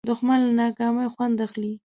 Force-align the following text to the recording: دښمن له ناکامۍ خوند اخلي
دښمن 0.09 0.39
له 0.45 0.51
ناکامۍ 0.59 1.07
خوند 1.13 1.37
اخلي 1.45 1.73